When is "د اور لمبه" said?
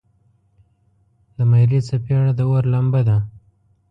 2.37-3.01